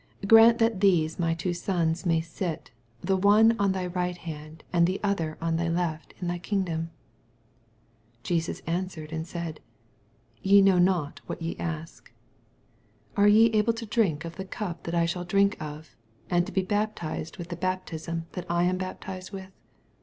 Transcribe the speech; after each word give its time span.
Grant 0.25 0.57
that 0.57 0.79
these 0.81 1.17
m^ 1.17 1.37
two 1.37 1.53
sons 1.53 2.07
may 2.07 2.21
sit, 2.21 2.71
the 3.01 3.15
one 3.15 3.55
on 3.59 3.71
thy 3.71 3.87
rij^ht 3.87 4.17
hand, 4.17 4.63
and 4.73 4.87
the 4.87 4.99
other 5.03 5.37
on 5.39 5.57
the 5.57 5.69
left, 5.69 6.15
in 6.19 6.27
thy 6.27 6.39
kingdom. 6.39 6.89
22 6.89 6.89
But 6.89 8.23
Jesus 8.23 8.59
answered 8.65 9.11
and 9.11 9.27
said, 9.27 9.59
Te 10.43 10.59
know 10.59 10.79
not 10.79 11.21
what 11.27 11.39
ye 11.39 11.55
ask. 11.59 12.11
Are 13.15 13.27
ye 13.27 13.51
able 13.53 13.73
to 13.73 13.85
drink 13.85 14.25
of 14.25 14.37
the 14.37 14.45
cup 14.45 14.85
that 14.85 14.95
I 14.95 15.05
shall 15.05 15.23
drink 15.23 15.55
of, 15.61 15.95
and 16.31 16.47
to 16.47 16.51
be 16.51 16.63
baptized 16.63 17.37
with 17.37 17.49
the 17.49 17.55
baptism 17.55 18.25
that 18.31 18.47
I 18.49 18.63
am 18.63 18.79
baptized 18.79 19.31
with? 19.31 19.51